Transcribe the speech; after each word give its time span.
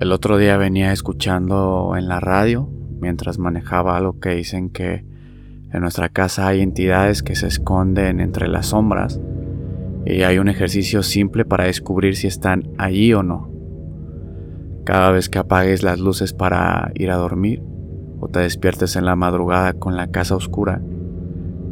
El 0.00 0.12
otro 0.12 0.38
día 0.38 0.56
venía 0.56 0.92
escuchando 0.92 1.92
en 1.94 2.08
la 2.08 2.20
radio, 2.20 2.70
mientras 3.02 3.38
manejaba 3.38 3.98
algo 3.98 4.18
que 4.18 4.30
dicen 4.30 4.70
que 4.70 5.04
en 5.74 5.80
nuestra 5.82 6.08
casa 6.08 6.48
hay 6.48 6.62
entidades 6.62 7.22
que 7.22 7.36
se 7.36 7.46
esconden 7.46 8.18
entre 8.20 8.48
las 8.48 8.68
sombras 8.68 9.20
y 10.06 10.22
hay 10.22 10.38
un 10.38 10.48
ejercicio 10.48 11.02
simple 11.02 11.44
para 11.44 11.64
descubrir 11.64 12.16
si 12.16 12.28
están 12.28 12.70
allí 12.78 13.12
o 13.12 13.22
no. 13.22 13.50
Cada 14.84 15.10
vez 15.10 15.28
que 15.28 15.38
apagues 15.38 15.82
las 15.82 16.00
luces 16.00 16.32
para 16.32 16.92
ir 16.94 17.10
a 17.10 17.16
dormir 17.16 17.62
o 18.20 18.28
te 18.28 18.40
despiertes 18.40 18.96
en 18.96 19.04
la 19.04 19.16
madrugada 19.16 19.74
con 19.74 19.96
la 19.96 20.10
casa 20.10 20.34
oscura, 20.34 20.80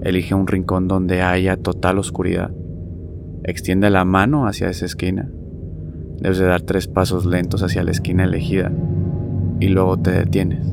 elige 0.02 0.34
un 0.34 0.46
rincón 0.46 0.86
donde 0.86 1.22
haya 1.22 1.56
total 1.56 1.96
oscuridad. 1.98 2.50
Extiende 3.44 3.88
la 3.88 4.04
mano 4.04 4.46
hacia 4.46 4.68
esa 4.68 4.84
esquina 4.84 5.30
Debes 6.20 6.38
de 6.38 6.46
dar 6.46 6.62
tres 6.62 6.88
pasos 6.88 7.26
lentos 7.26 7.62
hacia 7.62 7.84
la 7.84 7.92
esquina 7.92 8.24
elegida 8.24 8.72
y 9.60 9.68
luego 9.68 9.98
te 9.98 10.10
detienes, 10.10 10.66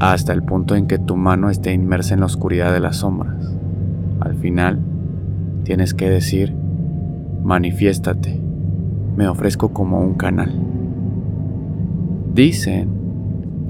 hasta 0.00 0.32
el 0.32 0.42
punto 0.42 0.74
en 0.74 0.86
que 0.86 0.98
tu 0.98 1.16
mano 1.16 1.48
esté 1.48 1.72
inmersa 1.72 2.14
en 2.14 2.20
la 2.20 2.26
oscuridad 2.26 2.72
de 2.72 2.80
las 2.80 2.96
sombras. 2.96 3.54
Al 4.20 4.34
final, 4.36 4.80
tienes 5.64 5.94
que 5.94 6.10
decir, 6.10 6.54
manifiéstate, 7.42 8.40
me 9.16 9.28
ofrezco 9.28 9.72
como 9.72 10.00
un 10.00 10.14
canal. 10.14 10.52
Dicen 12.34 12.88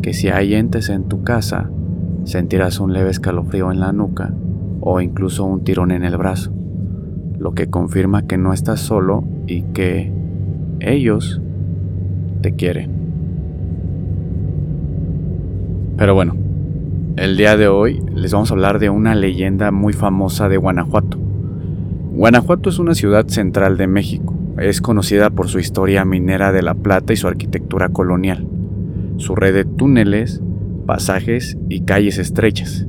que 0.03 0.13
si 0.13 0.29
hay 0.29 0.55
entes 0.55 0.89
en 0.89 1.05
tu 1.05 1.23
casa, 1.23 1.71
sentirás 2.25 2.81
un 2.81 2.93
leve 2.93 3.11
escalofrío 3.11 3.71
en 3.71 3.81
la 3.81 3.93
nuca 3.93 4.35
o 4.81 5.01
incluso 5.01 5.45
un 5.45 5.65
tirón 5.65 5.91
en 5.91 6.05
el 6.05 6.17
brazo, 6.17 6.53
lo 7.39 7.55
que 7.55 7.69
confirma 7.69 8.27
que 8.27 8.39
no 8.39 8.53
estás 8.53 8.81
solo 8.81 9.25
y 9.47 9.63
que 9.63 10.22
ellos 10.83 11.41
te 12.41 12.55
quieren. 12.55 12.91
Pero 15.97 16.15
bueno, 16.15 16.37
el 17.17 17.37
día 17.37 17.57
de 17.57 17.69
hoy 17.69 18.03
les 18.15 18.33
vamos 18.33 18.51
a 18.51 18.55
hablar 18.55 18.79
de 18.79 18.91
una 18.91 19.15
leyenda 19.15 19.71
muy 19.71 19.93
famosa 19.93 20.49
de 20.49 20.57
Guanajuato. 20.57 21.19
Guanajuato 22.13 22.71
es 22.71 22.79
una 22.79 22.95
ciudad 22.95 23.29
central 23.29 23.77
de 23.77 23.87
México. 23.87 24.35
Es 24.59 24.81
conocida 24.81 25.31
por 25.31 25.49
su 25.49 25.59
historia 25.59 26.05
minera 26.05 26.53
de 26.53 26.63
la 26.63 26.75
plata 26.75 27.13
y 27.13 27.17
su 27.17 27.29
arquitectura 27.29 27.89
colonial, 27.89 28.47
su 29.17 29.35
red 29.35 29.55
de 29.55 29.65
túneles, 29.65 30.43
pasajes 30.87 31.57
y 31.69 31.83
calles 31.83 32.19
estrechas. 32.19 32.87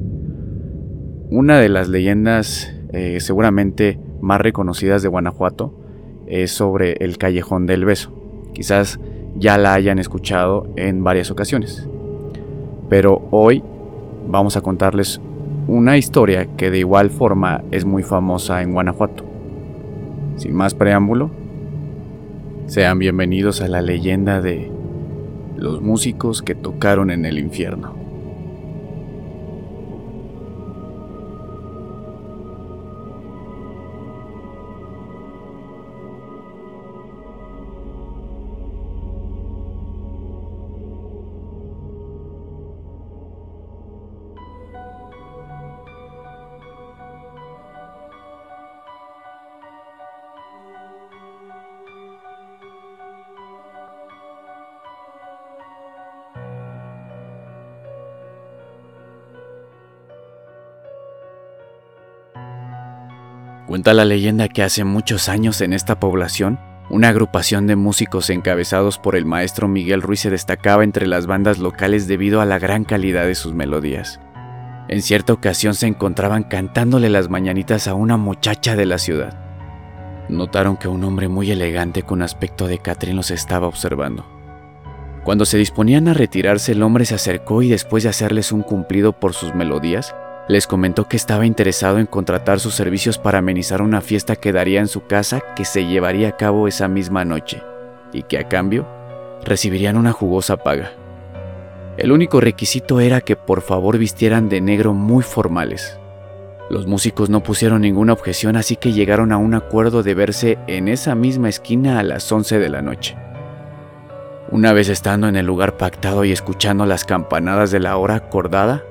Una 1.30 1.59
de 1.59 1.69
las 1.69 1.88
leyendas 1.89 2.73
eh, 2.91 3.19
seguramente 3.19 3.99
más 4.21 4.41
reconocidas 4.41 5.03
de 5.03 5.09
Guanajuato 5.09 5.83
es 6.28 6.52
sobre 6.52 6.94
el 7.00 7.18
Callejón 7.18 7.66
del 7.66 7.86
Beso. 7.86 8.12
Quizás 8.54 9.00
ya 9.36 9.58
la 9.58 9.74
hayan 9.74 10.00
escuchado 10.00 10.68
en 10.76 11.04
varias 11.04 11.32
ocasiones. 11.32 11.88
Pero 12.90 13.28
hoy 13.32 13.64
vamos 14.28 14.58
a 14.58 14.62
contarles 14.62 15.20
una 15.68 15.98
historia 15.98 16.48
que 16.58 16.70
de 16.70 16.80
igual 16.80 17.10
forma 17.10 17.64
es 17.72 17.86
muy 17.86 18.04
famosa 18.04 18.62
en 18.62 18.74
Guanajuato. 18.74 19.24
Sin 20.36 20.54
más 20.54 20.74
preámbulo, 20.74 21.32
sean 22.68 23.00
bienvenidos 23.00 23.62
a 23.62 23.68
la 23.68 23.82
leyenda 23.82 24.42
de 24.42 24.72
los 25.58 25.82
músicos 25.82 26.42
que 26.42 26.56
tocaron 26.56 27.12
en 27.12 27.26
el 27.26 27.40
infierno. 27.40 27.94
Cuenta 63.73 63.95
la 63.95 64.06
leyenda 64.06 64.50
que 64.50 64.61
hace 64.61 64.84
muchos 64.84 65.30
años 65.30 65.60
en 65.61 65.73
esta 65.73 66.00
población, 66.00 66.60
una 66.92 67.10
agrupación 67.10 67.66
de 67.66 67.76
músicos 67.76 68.30
encabezados 68.30 69.00
por 69.00 69.16
el 69.16 69.26
maestro 69.26 69.67
Miguel 69.67 70.04
Ruiz 70.04 70.20
se 70.20 70.30
destacaba 70.30 70.84
entre 70.84 71.08
las 71.08 71.26
bandas 71.26 71.58
locales 71.58 72.08
debido 72.08 72.39
a 72.39 72.45
la 72.45 72.60
gran 72.60 72.83
calidad 72.83 73.26
de 73.26 73.33
sus 73.33 73.56
melodías. 73.56 74.20
En 74.89 75.02
cierta 75.02 75.33
ocasión 75.33 75.73
se 75.73 75.88
encontraban 75.88 76.44
cantándole 76.44 77.10
las 77.10 77.32
mañanitas 77.32 77.88
a 77.88 77.95
una 77.95 78.16
muchacha 78.16 78.76
de 78.76 78.86
la 78.86 79.00
ciudad. 79.00 79.39
Notaron 80.30 80.78
que 80.78 80.88
un 80.88 81.04
hombre 81.04 81.28
muy 81.28 81.50
elegante 81.50 82.04
con 82.04 82.22
aspecto 82.22 82.67
de 82.67 82.78
Catrín 82.78 83.16
los 83.16 83.32
estaba 83.32 83.66
observando. 83.66 84.23
Cuando 85.23 85.45
se 85.45 85.58
disponían 85.58 86.08
a 86.10 86.14
retirarse, 86.14 86.73
el 86.73 86.83
hombre 86.83 87.06
se 87.06 87.16
acercó 87.16 87.64
y 87.64 87.70
después 87.70 88.04
de 88.04 88.10
hacerles 88.10 88.52
un 88.52 88.62
cumplido 88.62 89.14
por 89.14 89.33
sus 89.33 89.56
melodías, 89.56 90.14
les 90.48 90.67
comentó 90.67 91.08
que 91.08 91.15
estaba 91.15 91.45
interesado 91.45 91.99
en 91.99 92.05
contratar 92.05 92.59
sus 92.59 92.76
servicios 92.76 93.17
para 93.17 93.39
amenizar 93.39 93.81
una 93.81 94.02
fiesta 94.02 94.36
que 94.36 94.52
daría 94.52 94.81
en 94.81 94.87
su 94.87 95.05
casa 95.05 95.42
que 95.55 95.65
se 95.65 95.86
llevaría 95.86 96.30
a 96.30 96.37
cabo 96.37 96.67
esa 96.67 96.87
misma 96.87 97.23
noche, 97.23 97.61
y 98.11 98.23
que 98.23 98.37
a 98.37 98.48
cambio 98.48 98.86
recibirían 99.45 99.98
una 99.98 100.11
jugosa 100.11 100.58
paga. 100.58 100.92
El 101.98 102.11
único 102.11 102.42
requisito 102.42 102.99
era 102.99 103.21
que 103.21 103.36
por 103.36 103.61
favor 103.61 103.98
vistieran 103.98 104.49
de 104.49 104.61
negro 104.61 104.93
muy 104.93 105.23
formales. 105.23 105.99
Los 106.70 106.87
músicos 106.87 107.30
no 107.30 107.43
pusieron 107.43 107.82
ninguna 107.82 108.14
objeción, 108.14 108.55
así 108.55 108.76
que 108.76 108.93
llegaron 108.93 109.32
a 109.32 109.37
un 109.37 109.53
acuerdo 109.53 110.02
de 110.02 110.15
verse 110.15 110.58
en 110.67 110.87
esa 110.87 111.14
misma 111.14 111.49
esquina 111.49 111.99
a 111.99 112.03
las 112.03 112.32
11 112.32 112.58
de 112.58 112.70
la 112.70 112.82
noche. 112.82 113.15
Una 114.49 114.73
vez 114.73 114.89
estando 114.89 115.27
en 115.27 115.36
el 115.36 115.45
lugar 115.45 115.77
pactado 115.77 116.23
y 116.26 116.32
escuchando 116.32 116.86
las 116.86 117.05
campanadas 117.05 117.70
de 117.71 117.80
la 117.80 117.98
hora 117.98 118.15
acordada, 118.15 118.83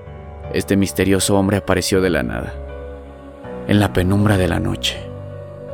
este 0.54 0.76
misterioso 0.76 1.36
hombre 1.38 1.58
apareció 1.58 2.00
de 2.00 2.10
la 2.10 2.22
nada, 2.22 2.52
en 3.68 3.80
la 3.80 3.92
penumbra 3.92 4.36
de 4.36 4.48
la 4.48 4.60
noche. 4.60 4.98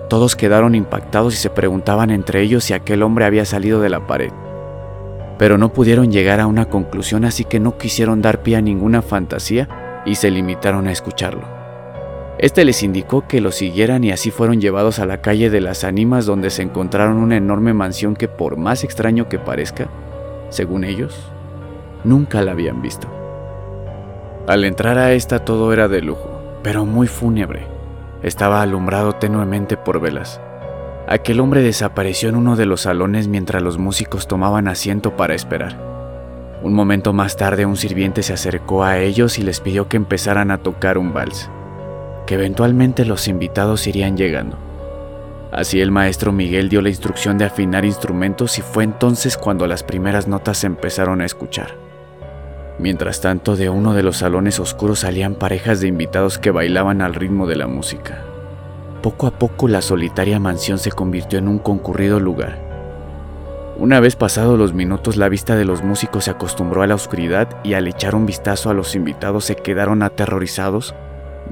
Todos 0.09 0.37
quedaron 0.37 0.75
impactados 0.75 1.34
y 1.34 1.37
se 1.37 1.50
preguntaban 1.50 2.11
entre 2.11 2.41
ellos 2.41 2.65
si 2.65 2.72
aquel 2.72 3.03
hombre 3.03 3.25
había 3.25 3.44
salido 3.44 3.81
de 3.81 3.91
la 3.91 4.06
pared. 4.06 4.31
Pero 5.38 5.59
no 5.59 5.72
pudieron 5.72 6.11
llegar 6.11 6.41
a 6.41 6.47
una 6.47 6.67
conclusión 6.67 7.25
así 7.25 7.44
que 7.44 7.61
no 7.61 7.77
quisieron 7.77 8.22
dar 8.22 8.43
pie 8.43 8.56
a 8.56 8.61
ninguna 8.61 9.03
fantasía 9.03 10.03
y 10.06 10.15
se 10.15 10.31
limitaron 10.31 10.88
a 10.88 10.93
escucharlo. 10.93 11.43
Este 12.38 12.65
les 12.65 12.83
indicó 12.83 13.27
que 13.27 13.41
lo 13.41 13.50
siguieran 13.50 14.05
y 14.05 14.12
así 14.12 14.31
fueron 14.31 14.61
llevados 14.61 15.00
a 15.00 15.06
la 15.06 15.21
calle 15.21 15.50
de 15.50 15.61
las 15.61 15.83
ánimas 15.83 16.25
donde 16.25 16.50
se 16.50 16.62
encontraron 16.62 17.17
una 17.17 17.37
enorme 17.37 17.75
mansión 17.75 18.15
que 18.15 18.28
por 18.28 18.56
más 18.56 18.84
extraño 18.84 19.28
que 19.28 19.41
parezca, 19.41 19.88
según 20.49 20.84
ellos, 20.84 21.19
nunca 22.05 22.41
la 22.43 22.53
habían 22.53 22.81
visto. 22.81 23.18
Al 24.49 24.65
entrar 24.65 24.97
a 24.97 25.13
esta 25.13 25.41
todo 25.41 25.75
era 25.75 25.89
de 25.89 26.01
lujo, 26.01 26.41
pero 26.63 26.87
muy 26.87 27.07
fúnebre. 27.07 27.67
Estaba 28.23 28.63
alumbrado 28.63 29.13
tenuemente 29.13 29.77
por 29.77 30.01
velas. 30.01 30.41
Aquel 31.07 31.41
hombre 31.41 31.61
desapareció 31.61 32.31
en 32.31 32.37
uno 32.37 32.57
de 32.57 32.65
los 32.65 32.81
salones 32.81 33.29
mientras 33.29 33.63
los 33.63 33.77
músicos 33.77 34.27
tomaban 34.27 34.67
asiento 34.67 35.15
para 35.17 35.35
esperar. 35.35 35.77
Un 36.63 36.73
momento 36.73 37.13
más 37.13 37.37
tarde 37.37 37.67
un 37.67 37.77
sirviente 37.77 38.23
se 38.23 38.33
acercó 38.33 38.85
a 38.85 38.97
ellos 38.97 39.39
y 39.39 39.43
les 39.43 39.61
pidió 39.61 39.87
que 39.87 39.99
empezaran 39.99 40.51
a 40.51 40.63
tocar 40.63 40.97
un 40.97 41.13
vals, 41.13 41.51
que 42.27 42.37
eventualmente 42.37 43.05
los 43.05 43.29
invitados 43.29 43.87
irían 43.87 44.17
llegando. 44.17 44.56
Así 45.53 45.79
el 45.83 45.91
maestro 45.91 46.33
Miguel 46.33 46.71
dio 46.71 46.81
la 46.81 46.89
instrucción 46.89 47.37
de 47.37 47.44
afinar 47.44 47.85
instrumentos 47.85 48.59
y 48.59 48.62
fue 48.62 48.85
entonces 48.85 49.37
cuando 49.37 49.67
las 49.67 49.83
primeras 49.83 50.27
notas 50.27 50.56
se 50.56 50.69
empezaron 50.69 51.21
a 51.21 51.27
escuchar. 51.27 51.88
Mientras 52.79 53.21
tanto, 53.21 53.57
de 53.57 53.71
uno 53.71 53.93
de 53.93 54.05
los 54.05 54.19
salones 54.19 54.61
oscuros 54.61 55.01
salían 55.01 55.35
parejas 55.35 55.81
de 55.81 55.89
invitados 55.89 56.39
que 56.39 56.53
bailaban 56.53 57.03
al 57.03 57.15
ritmo 57.15 57.47
de 57.49 57.57
la 57.57 57.67
música. 57.67 58.23
Poco 59.03 59.27
a 59.27 59.33
poco 59.33 59.67
la 59.67 59.83
solitaria 59.83 60.39
mansión 60.39 60.79
se 60.79 60.93
convirtió 60.93 61.39
en 61.39 61.49
un 61.49 61.59
concurrido 61.59 62.21
lugar. 62.21 62.69
Una 63.77 64.01
vez 64.01 64.17
pasados 64.17 64.59
los 64.59 64.75
minutos, 64.75 65.17
la 65.17 65.29
vista 65.29 65.57
de 65.57 65.65
los 65.65 65.83
músicos 65.83 66.25
se 66.25 66.31
acostumbró 66.31 66.83
a 66.83 66.87
la 66.87 66.95
oscuridad 66.95 67.49
y 67.63 67.75
al 67.75 67.87
echar 67.87 68.15
un 68.15 68.27
vistazo 68.27 68.71
a 68.71 68.75
los 68.75 68.95
invitados 68.95 69.45
se 69.45 69.57
quedaron 69.57 70.03
aterrorizados, 70.03 70.95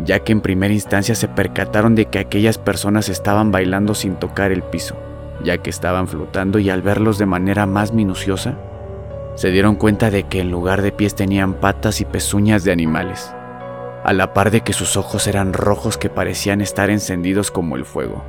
ya 0.05 0.21
que 0.21 0.33
en 0.33 0.41
primera 0.41 0.75
instancia 0.75 1.15
se 1.15 1.29
percataron 1.29 1.95
de 1.95 2.07
que 2.07 2.19
aquellas 2.19 2.59
personas 2.59 3.09
estaban 3.09 3.53
bailando 3.53 3.95
sin 3.95 4.17
tocar 4.17 4.53
el 4.53 4.63
piso, 4.63 4.97
ya 5.45 5.59
que 5.59 5.71
estaban 5.71 6.09
flotando 6.09 6.59
y 6.59 6.69
al 6.71 6.83
verlos 6.83 7.19
de 7.19 7.27
manera 7.27 7.67
más 7.67 7.93
minuciosa, 7.93 8.59
se 9.37 9.51
dieron 9.51 9.77
cuenta 9.77 10.11
de 10.11 10.25
que 10.25 10.41
en 10.41 10.51
lugar 10.51 10.81
de 10.83 10.93
pies 10.93 11.15
tenían 11.15 11.55
patas 11.55 12.01
y 12.01 12.07
pezuñas 12.07 12.65
de 12.65 12.73
animales, 12.73 13.33
a 14.03 14.13
la 14.15 14.33
par 14.33 14.51
de 14.51 14.63
que 14.63 14.73
sus 14.73 14.97
ojos 14.97 15.27
eran 15.27 15.53
rojos 15.53 15.99
que 15.99 16.09
parecían 16.09 16.63
estar 16.63 16.89
encendidos 16.89 17.51
como 17.51 17.77
el 17.77 17.85
fuego. 17.85 18.25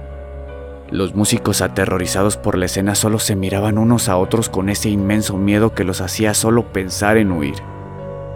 Los 0.92 1.16
músicos 1.16 1.62
aterrorizados 1.62 2.36
por 2.36 2.58
la 2.58 2.66
escena 2.66 2.94
solo 2.94 3.20
se 3.20 3.38
miraban 3.38 3.78
unos 3.78 4.10
a 4.10 4.18
otros 4.18 4.50
con 4.50 4.70
ese 4.70 4.90
inmenso 4.90 5.38
miedo 5.38 5.74
que 5.74 5.86
los 5.86 6.02
hacía 6.02 6.34
solo 6.34 6.72
pensar 6.74 7.18
en 7.18 7.32
huir. 7.32 7.56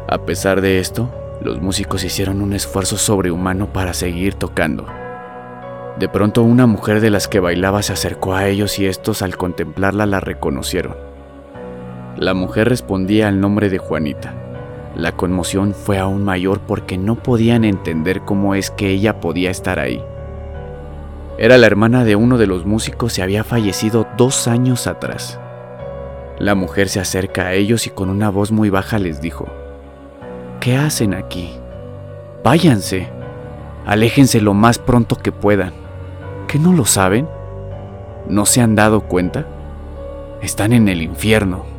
A 0.08 0.26
pesar 0.26 0.62
de 0.62 0.80
esto, 0.80 1.14
los 1.42 1.62
músicos 1.62 2.06
hicieron 2.06 2.42
un 2.42 2.54
esfuerzo 2.54 2.98
sobrehumano 2.98 3.74
para 3.74 3.94
seguir 3.94 4.36
tocando. 4.36 4.86
De 6.00 6.08
pronto 6.08 6.42
una 6.42 6.68
mujer 6.68 7.02
de 7.02 7.10
las 7.10 7.28
que 7.28 7.42
bailaba 7.42 7.84
se 7.84 7.94
acercó 7.94 8.34
a 8.34 8.48
ellos 8.48 8.80
y 8.80 8.86
estos 8.86 9.22
al 9.22 9.36
contemplarla 9.36 10.06
la 10.06 10.22
reconocieron. 10.22 11.11
La 12.22 12.36
mujer 12.36 12.70
respondía 12.70 13.30
al 13.30 13.42
nombre 13.42 13.72
de 13.72 13.80
Juanita. 13.80 14.36
La 14.96 15.12
conmoción 15.12 15.74
fue 15.74 15.98
aún 15.98 16.24
mayor 16.24 16.60
porque 16.60 17.00
no 17.00 17.16
podían 17.16 17.66
entender 17.66 18.22
cómo 18.22 18.54
es 18.54 18.70
que 18.70 18.90
ella 18.90 19.20
podía 19.20 19.50
estar 19.50 19.80
ahí. 19.80 20.04
Era 21.40 21.58
la 21.58 21.66
hermana 21.66 22.04
de 22.04 22.16
uno 22.16 22.38
de 22.38 22.46
los 22.46 22.64
músicos 22.64 23.18
y 23.18 23.24
había 23.24 23.44
fallecido 23.44 24.06
dos 24.18 24.48
años 24.48 24.86
atrás. 24.86 25.40
La 26.38 26.54
mujer 26.54 26.90
se 26.90 27.00
acerca 27.00 27.48
a 27.48 27.54
ellos 27.54 27.88
y 27.88 27.90
con 27.90 28.08
una 28.08 28.30
voz 28.30 28.52
muy 28.52 28.70
baja 28.70 29.00
les 29.00 29.20
dijo, 29.20 29.48
¿Qué 30.60 30.78
hacen 30.78 31.16
aquí? 31.16 31.56
Váyanse. 32.44 33.10
Aléjense 33.84 34.42
lo 34.42 34.54
más 34.54 34.78
pronto 34.78 35.16
que 35.16 35.32
puedan. 35.32 35.74
¿Qué 36.48 36.60
no 36.60 36.72
lo 36.72 36.86
saben? 36.86 37.28
¿No 38.28 38.46
se 38.46 38.62
han 38.62 38.76
dado 38.76 39.02
cuenta? 39.08 39.48
Están 40.44 40.72
en 40.72 40.88
el 40.88 41.02
infierno. 41.02 41.71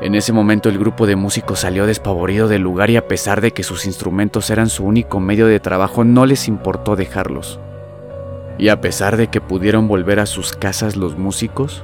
En 0.00 0.14
ese 0.14 0.32
momento 0.32 0.68
el 0.68 0.78
grupo 0.78 1.08
de 1.08 1.16
músicos 1.16 1.60
salió 1.60 1.84
despavorido 1.84 2.46
del 2.46 2.62
lugar 2.62 2.88
y 2.88 2.96
a 2.96 3.08
pesar 3.08 3.40
de 3.40 3.50
que 3.50 3.64
sus 3.64 3.84
instrumentos 3.84 4.48
eran 4.48 4.68
su 4.68 4.84
único 4.84 5.18
medio 5.18 5.48
de 5.48 5.58
trabajo 5.58 6.04
no 6.04 6.24
les 6.24 6.46
importó 6.46 6.94
dejarlos. 6.94 7.58
Y 8.58 8.68
a 8.68 8.80
pesar 8.80 9.16
de 9.16 9.26
que 9.26 9.40
pudieron 9.40 9.88
volver 9.88 10.20
a 10.20 10.26
sus 10.26 10.52
casas 10.52 10.94
los 10.94 11.18
músicos, 11.18 11.82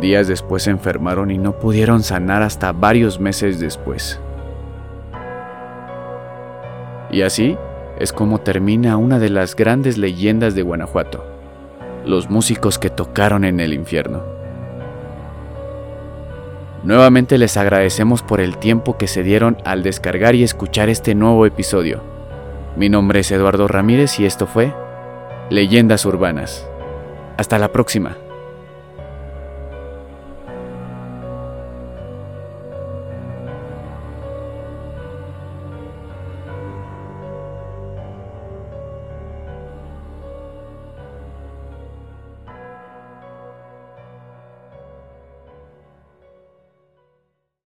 días 0.00 0.28
después 0.28 0.64
se 0.64 0.70
enfermaron 0.70 1.32
y 1.32 1.38
no 1.38 1.58
pudieron 1.58 2.04
sanar 2.04 2.42
hasta 2.42 2.70
varios 2.70 3.18
meses 3.18 3.58
después. 3.58 4.20
Y 7.10 7.22
así 7.22 7.56
es 7.98 8.12
como 8.12 8.38
termina 8.38 8.96
una 8.98 9.18
de 9.18 9.30
las 9.30 9.56
grandes 9.56 9.98
leyendas 9.98 10.54
de 10.54 10.62
Guanajuato, 10.62 11.24
los 12.04 12.30
músicos 12.30 12.78
que 12.78 12.90
tocaron 12.90 13.44
en 13.44 13.58
el 13.58 13.72
infierno. 13.72 14.35
Nuevamente 16.86 17.36
les 17.36 17.56
agradecemos 17.56 18.22
por 18.22 18.40
el 18.40 18.58
tiempo 18.58 18.96
que 18.96 19.08
se 19.08 19.24
dieron 19.24 19.56
al 19.64 19.82
descargar 19.82 20.36
y 20.36 20.44
escuchar 20.44 20.88
este 20.88 21.16
nuevo 21.16 21.44
episodio. 21.44 22.00
Mi 22.76 22.88
nombre 22.88 23.18
es 23.18 23.30
Eduardo 23.32 23.66
Ramírez 23.66 24.20
y 24.20 24.24
esto 24.24 24.46
fue 24.46 24.72
Leyendas 25.50 26.06
Urbanas. 26.06 26.64
Hasta 27.38 27.58
la 27.58 27.72
próxima. 27.72 28.16